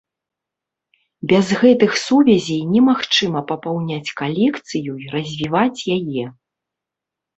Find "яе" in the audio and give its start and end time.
5.99-6.25